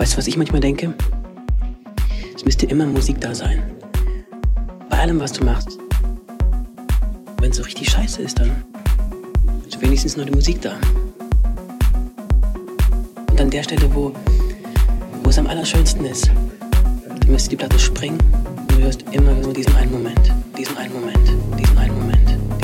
[0.00, 0.94] Weißt du, was ich manchmal denke?
[2.34, 3.62] Es müsste immer Musik da sein.
[4.88, 5.76] Bei allem, was du machst.
[7.38, 8.50] Wenn es so richtig scheiße ist, dann
[9.68, 10.72] ist wenigstens noch die Musik da.
[13.30, 14.14] Und an der Stelle, wo,
[15.22, 16.30] wo es am allerschönsten ist,
[17.20, 18.18] dann müsste die Platte springen
[18.56, 21.28] und du hörst immer nur diesen einen Moment, diesen einen Moment,
[21.58, 22.59] diesen einen Moment.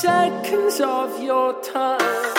[0.00, 2.29] seconds of your time.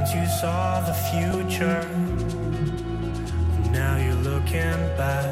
[0.00, 1.82] Once you saw the future,
[3.70, 5.28] now you're looking back.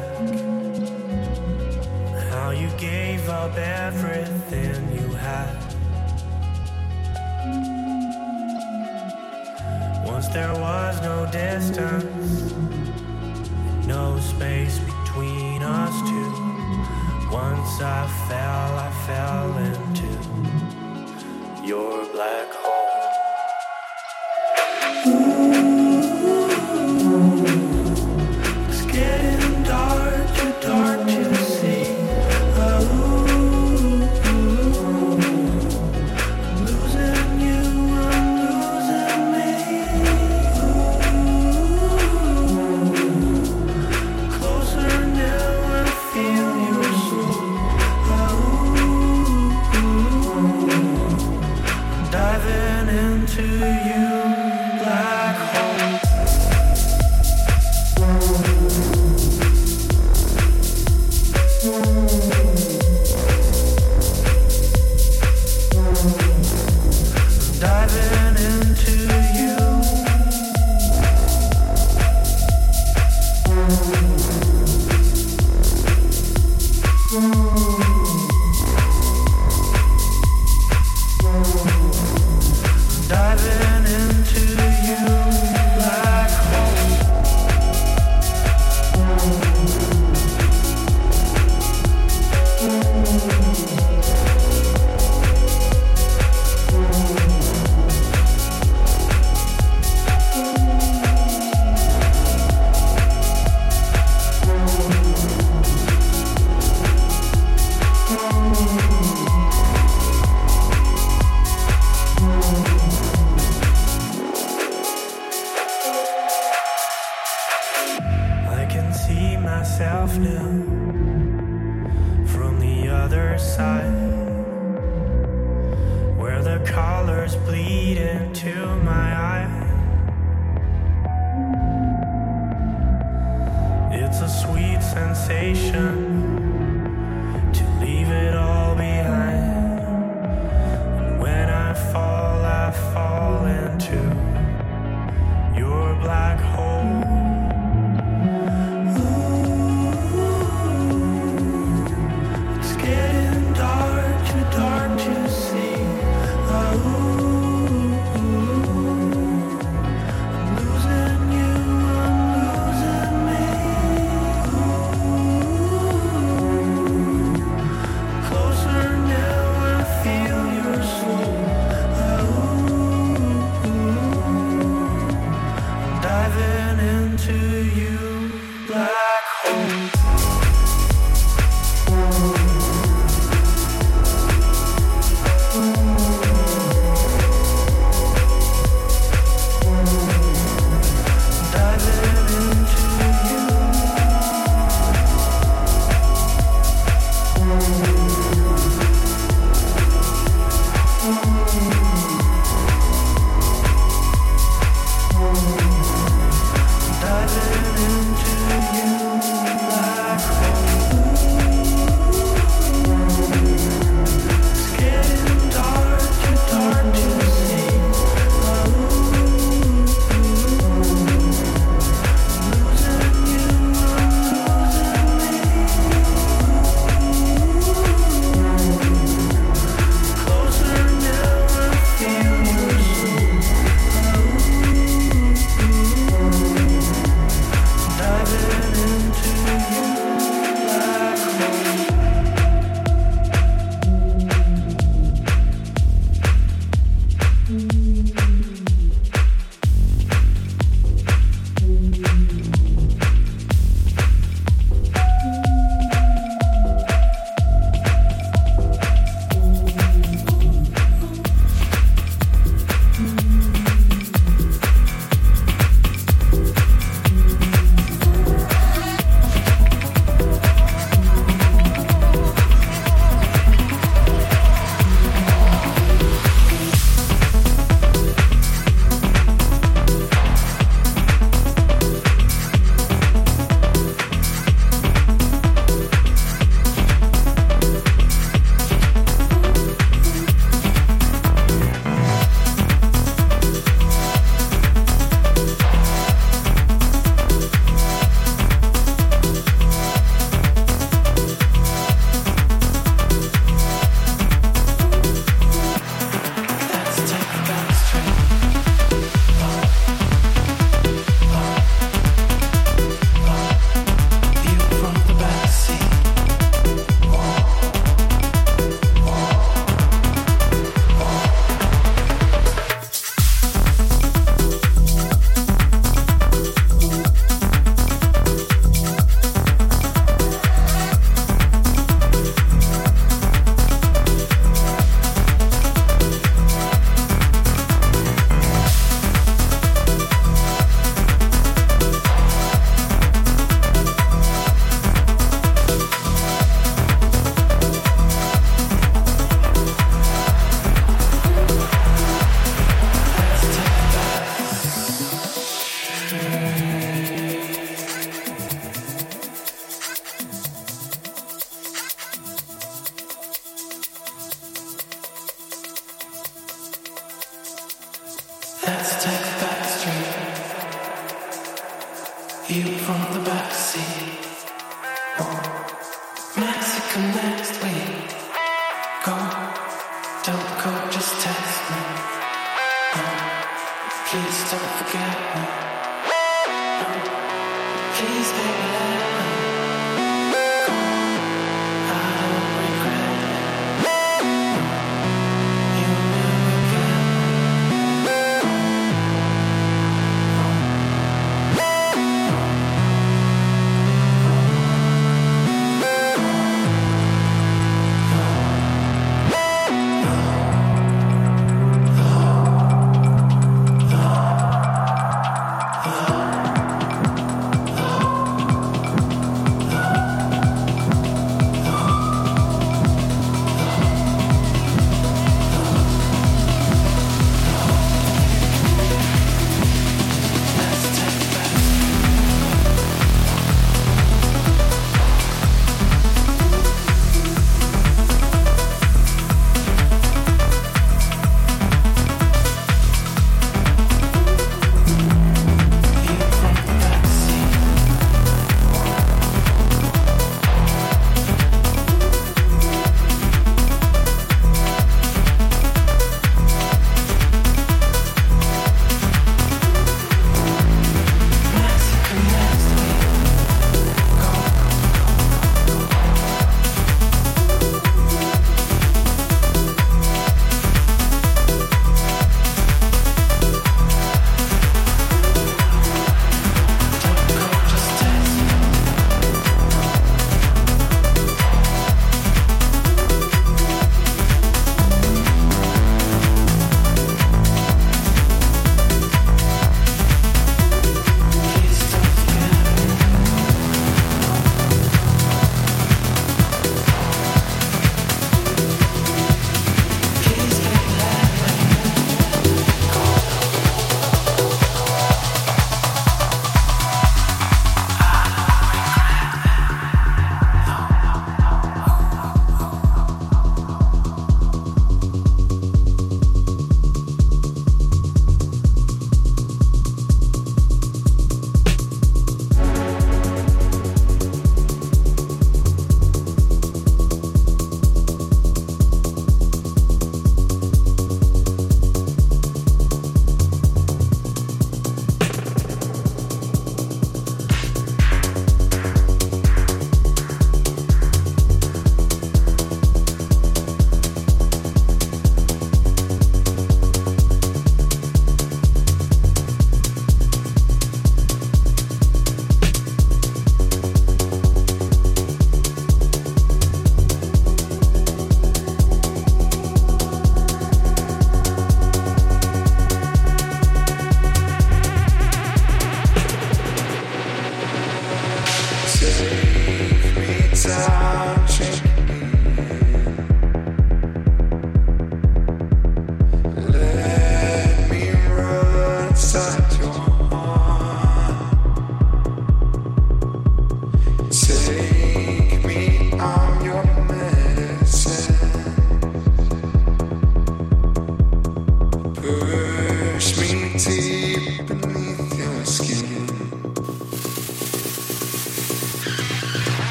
[2.29, 5.55] How you gave up everything you had.
[10.05, 12.53] Once there was no distance,
[13.87, 16.31] no space between us two.
[17.31, 20.09] Once I fell, I fell into
[21.67, 22.58] your black